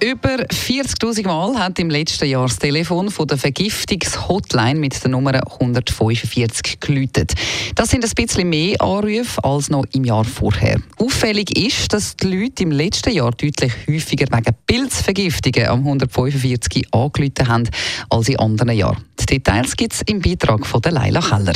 Über 0.00 0.44
40.000 0.44 1.26
Mal 1.26 1.58
hat 1.58 1.78
im 1.78 1.88
letzten 1.88 2.26
Jahr 2.26 2.46
das 2.46 2.58
Telefon 2.58 3.10
von 3.10 3.26
der 3.26 3.38
Vergiftungshotline 3.38 4.78
mit 4.78 5.02
der 5.02 5.10
Nummer 5.10 5.32
145 5.34 6.80
geläutet. 6.80 7.32
Das 7.74 7.88
sind 7.88 8.04
ein 8.04 8.10
bisschen 8.14 8.50
mehr 8.50 8.78
Anrufe 8.82 9.42
als 9.42 9.70
noch 9.70 9.86
im 9.94 10.04
Jahr 10.04 10.24
vorher. 10.24 10.78
Auffällig 10.98 11.56
ist, 11.56 11.94
dass 11.94 12.14
die 12.14 12.26
Leute 12.26 12.64
im 12.64 12.72
letzten 12.72 13.14
Jahr 13.14 13.30
deutlich 13.30 13.72
häufiger 13.88 14.26
wegen 14.36 14.54
Pilzvergiftungen 14.66 15.66
am 15.66 15.78
145 15.78 16.92
angerufen 16.92 17.48
haben 17.48 17.68
als 18.10 18.28
in 18.28 18.38
anderen 18.38 18.76
Jahren. 18.76 19.02
Die 19.20 19.26
Details 19.26 19.76
gibt 19.76 19.94
es 19.94 20.02
im 20.02 20.20
Beitrag 20.20 20.66
von 20.66 20.82
Leila 20.82 21.20
Keller. 21.20 21.54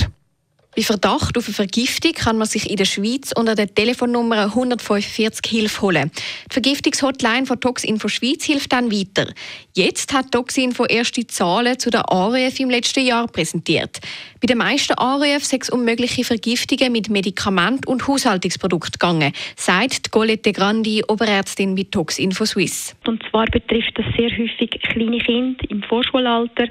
Bei 0.77 0.83
Verdacht 0.83 1.37
auf 1.37 1.48
eine 1.48 1.55
Vergiftung 1.55 2.12
kann 2.12 2.38
man 2.38 2.47
sich 2.47 2.70
in 2.70 2.77
der 2.77 2.84
Schweiz 2.84 3.33
unter 3.37 3.56
der 3.56 3.74
Telefonnummer 3.74 4.45
145 4.45 5.51
Hilfe 5.51 5.83
holen. 5.83 6.12
Die 6.48 6.52
Vergiftungshotline 6.52 7.45
von 7.45 7.59
Toxinfo 7.59 8.06
Schweiz 8.06 8.45
hilft 8.45 8.73
dann 8.73 8.92
weiter. 8.92 9.33
Jetzt 9.75 10.12
hat 10.12 10.30
Toxinfo 10.30 10.84
erste 10.84 11.27
Zahlen 11.27 11.77
zu 11.77 11.91
den 11.91 12.02
Anrufen 12.02 12.62
im 12.62 12.70
letzten 12.70 13.05
Jahr 13.05 13.27
präsentiert. 13.27 13.98
Bei 14.41 14.47
den 14.47 14.59
meisten 14.59 14.95
Anrufen 14.95 15.41
sei 15.41 15.59
es 15.61 15.70
um 15.70 15.84
mögliche 15.84 16.23
Vergiftungen 16.23 16.92
mit 16.92 17.11
Medikament- 17.11 17.89
und 17.89 18.06
Haushaltungsprodukten 18.06 18.92
gegangen, 18.92 19.33
sagt 19.56 20.12
Colette 20.12 20.52
Grandi, 20.52 21.02
Oberärztin 21.09 21.75
bei 21.75 21.87
Toxinfo 21.91 22.45
Swiss. 22.45 22.95
Und 23.09 23.20
zwar 23.28 23.47
betrifft 23.47 23.98
das 23.98 24.06
sehr 24.16 24.30
häufig 24.30 24.70
kleine 24.83 25.19
Kinder 25.19 25.64
im 25.69 25.83
Vorschulalter 25.83 26.69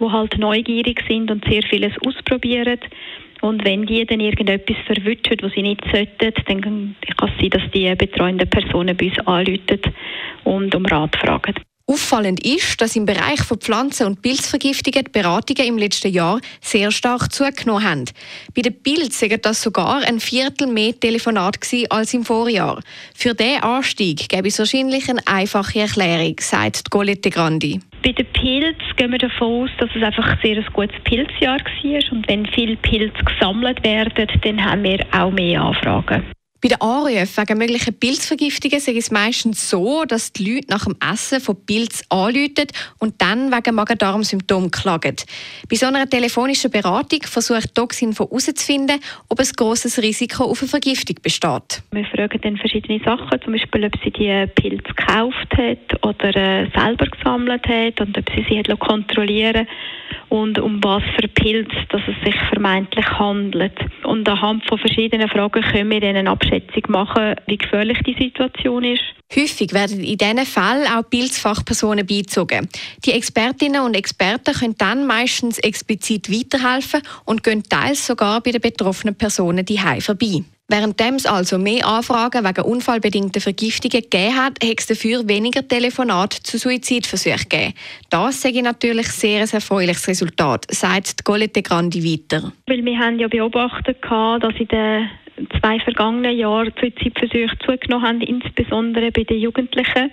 die 0.00 0.10
halt 0.10 0.38
neugierig 0.38 1.02
sind 1.06 1.30
und 1.30 1.44
sehr 1.44 1.62
vieles 1.62 1.92
ausprobieren. 2.04 2.80
Und 3.42 3.64
wenn 3.64 3.86
die 3.86 4.04
dann 4.04 4.20
irgendetwas 4.20 4.76
verwünschen, 4.86 5.38
was 5.40 5.52
sie 5.52 5.62
nicht 5.62 5.82
sollten, 5.90 6.32
dann 6.46 6.60
kann 6.60 6.96
es 7.06 7.40
sein, 7.40 7.50
dass 7.50 7.70
die 7.72 7.94
betreuenden 7.94 8.50
Personen 8.50 8.96
bei 8.96 9.06
uns 9.06 9.18
anrufen 9.26 9.80
und 10.44 10.74
um 10.74 10.86
Rat 10.86 11.16
fragen. 11.16 11.54
Auffallend 11.90 12.46
ist, 12.46 12.80
dass 12.80 12.94
im 12.94 13.04
Bereich 13.04 13.42
von 13.42 13.58
Pflanzen- 13.58 14.06
und 14.06 14.22
Pilzvergiftungen 14.22 15.06
die 15.06 15.10
Beratungen 15.10 15.66
im 15.70 15.76
letzten 15.76 16.12
Jahr 16.12 16.40
sehr 16.60 16.92
stark 16.92 17.32
zugenommen 17.32 17.82
haben. 17.82 18.04
Bei 18.54 18.62
den 18.62 18.80
Pilzen 18.80 19.28
war 19.28 19.38
das 19.38 19.60
sogar 19.60 20.00
ein 20.04 20.20
Viertel 20.20 20.68
mehr 20.68 20.98
Telefonat 20.98 21.58
als 21.88 22.14
im 22.14 22.24
Vorjahr. 22.24 22.80
Für 23.12 23.34
diesen 23.34 23.64
Anstieg 23.64 24.28
gäbe 24.28 24.46
es 24.46 24.60
wahrscheinlich 24.60 25.10
eine 25.10 25.26
einfache 25.26 25.80
Erklärung, 25.80 26.36
sagt 26.38 26.92
Colette 26.92 27.28
Grandi. 27.28 27.80
Bei 28.02 28.12
den 28.12 28.26
Pilzen 28.26 28.96
gehen 28.96 29.12
wir 29.12 29.18
davon 29.18 29.64
aus, 29.64 29.70
dass 29.78 29.90
es 29.94 30.02
einfach 30.02 30.26
ein 30.26 30.38
sehr 30.42 30.62
gutes 30.72 30.98
Pilzjahr 31.04 31.58
war. 31.58 32.12
Und 32.12 32.28
wenn 32.28 32.46
viele 32.46 32.76
Pilze 32.76 33.22
gesammelt 33.24 33.84
werden, 33.84 34.26
dann 34.42 34.64
haben 34.64 34.82
wir 34.82 35.04
auch 35.12 35.30
mehr 35.30 35.60
Anfragen. 35.60 36.24
Bei 36.62 36.68
den 36.68 36.80
Anrufen 36.82 37.26
wegen 37.48 37.58
möglichen 37.58 37.98
Pilzvergiftungen 37.98 38.76
ist 38.76 38.88
es 38.88 39.10
meistens 39.10 39.70
so, 39.70 40.04
dass 40.04 40.30
die 40.34 40.56
Leute 40.56 40.66
nach 40.68 40.84
dem 40.84 40.94
Essen 41.00 41.40
von 41.40 41.56
Pilz 41.64 42.04
anrufen 42.10 42.66
und 42.98 43.14
dann 43.22 43.50
wegen 43.50 43.74
Magen-Darm-Symptomen 43.74 44.70
klagen. 44.70 45.16
Bei 45.70 45.76
so 45.76 45.86
einer 45.86 46.08
telefonischen 46.08 46.70
Beratung 46.70 47.22
versucht 47.22 47.74
Toxinfo 47.74 48.24
herauszufinden, 48.24 49.00
ob 49.30 49.40
ein 49.40 49.48
grosses 49.56 50.02
Risiko 50.02 50.44
auf 50.44 50.60
eine 50.60 50.68
Vergiftung 50.68 51.16
besteht. 51.22 51.82
Wir 51.92 52.04
fragen 52.04 52.38
dann 52.42 52.58
verschiedene 52.58 53.00
Sachen, 53.02 53.40
zum 53.42 53.54
Beispiel, 53.54 53.86
ob 53.86 53.94
sie 54.04 54.10
die 54.10 54.46
Pilze 54.54 54.82
gekauft 54.82 55.56
hat 55.56 56.04
oder 56.04 56.36
äh, 56.36 56.70
selber 56.76 57.06
gesammelt 57.06 57.66
hat 57.66 58.02
und 58.02 58.18
ob 58.18 58.30
sie 58.34 58.44
sie 58.50 58.62
kontrollieren 58.76 59.66
und 60.30 60.58
um 60.58 60.82
was 60.82 61.02
für 61.16 61.28
Pilz 61.28 61.70
dass 61.90 62.00
es 62.06 62.24
sich 62.24 62.34
vermeintlich 62.48 63.06
handelt. 63.06 63.72
Und 64.04 64.28
anhand 64.28 64.66
von 64.66 64.78
verschiedenen 64.78 65.28
Fragen 65.28 65.62
können 65.62 65.90
wir 65.90 66.00
dann 66.00 66.16
eine 66.16 66.30
Abschätzung 66.30 66.82
machen, 66.88 67.34
wie 67.46 67.58
gefährlich 67.58 67.98
die 68.06 68.16
Situation 68.18 68.84
ist. 68.84 69.02
Häufig 69.34 69.72
werden 69.72 70.00
in 70.00 70.16
diesen 70.16 70.46
Fällen 70.46 70.86
auch 70.86 71.08
Pilzfachpersonen 71.08 72.06
beizogen. 72.06 72.68
Die 73.04 73.12
Expertinnen 73.12 73.82
und 73.82 73.94
Experten 73.94 74.54
können 74.54 74.74
dann 74.78 75.06
meistens 75.06 75.58
explizit 75.58 76.30
weiterhelfen 76.30 77.02
und 77.24 77.42
gehen 77.44 77.62
teils 77.62 78.06
sogar 78.06 78.40
bei 78.40 78.52
den 78.52 78.60
betroffenen 78.60 79.16
Personen 79.16 79.64
die 79.64 79.78
vorbei. 79.78 80.44
Während 80.72 81.00
es 81.00 81.26
also 81.26 81.58
mehr 81.58 81.84
Anfragen 81.84 82.44
wegen 82.44 82.62
unfallbedingter 82.62 83.40
Vergiftungen 83.40 84.02
gegeben 84.02 84.36
hat, 84.36 84.62
hat 84.62 84.78
es 84.78 84.86
dafür 84.86 85.26
weniger 85.26 85.66
Telefonate 85.66 86.40
zu 86.44 86.58
Suizidversuchen 86.58 87.48
gegeben. 87.48 87.74
Das 88.08 88.40
sei 88.40 88.52
natürlich 88.60 89.08
sehr 89.08 89.42
ein 89.42 89.48
erfreuliches 89.50 90.06
Resultat, 90.06 90.66
sagt 90.70 91.24
Colette 91.24 91.62
Grandi 91.62 92.04
weiter. 92.04 92.52
Weil 92.68 92.84
wir 92.84 92.96
haben 92.96 93.18
ja 93.18 93.26
beobachtet, 93.26 93.96
dass 94.00 94.54
in 94.60 94.68
den 94.68 95.10
zwei 95.60 95.80
vergangenen 95.80 96.38
Jahren 96.38 96.72
Suizidversuche 96.80 97.58
zugenommen 97.66 98.06
haben, 98.06 98.20
insbesondere 98.20 99.10
bei 99.10 99.24
den 99.24 99.40
Jugendlichen. 99.40 100.12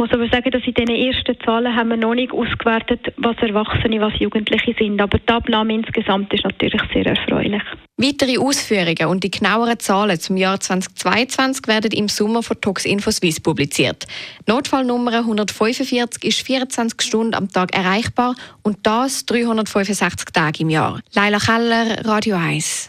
Muss 0.00 0.12
aber 0.12 0.30
sagen, 0.30 0.50
dass 0.50 0.62
in 0.64 0.72
diesen 0.72 0.96
ersten 0.96 1.38
Zahlen 1.44 1.76
haben 1.76 1.90
wir 1.90 1.98
noch 1.98 2.14
nicht 2.14 2.32
ausgewertet, 2.32 3.12
was 3.18 3.36
Erwachsene, 3.36 4.00
was 4.00 4.18
Jugendliche 4.18 4.74
sind. 4.78 4.98
Aber 4.98 5.18
die 5.18 5.28
Abnahme 5.28 5.74
insgesamt 5.74 6.32
ist 6.32 6.42
natürlich 6.42 6.80
sehr 6.90 7.04
erfreulich. 7.04 7.60
Weitere 7.98 8.38
Ausführungen 8.38 9.10
und 9.10 9.24
die 9.24 9.30
genaueren 9.30 9.78
Zahlen 9.78 10.18
zum 10.18 10.38
Jahr 10.38 10.58
2022 10.58 11.68
werden 11.68 11.90
im 11.92 12.08
Sommer 12.08 12.42
von 12.42 12.58
Tox 12.62 12.86
Info 12.86 13.10
Suisse 13.10 13.42
publiziert. 13.42 14.06
Notfallnummer 14.46 15.18
145 15.18 16.24
ist 16.24 16.46
24 16.46 17.02
Stunden 17.02 17.34
am 17.34 17.50
Tag 17.50 17.76
erreichbar 17.76 18.36
und 18.62 18.78
das 18.84 19.26
365 19.26 20.30
Tage 20.32 20.62
im 20.62 20.70
Jahr. 20.70 21.00
Leila 21.12 21.36
Keller, 21.36 22.06
Radio 22.06 22.36
1. 22.36 22.88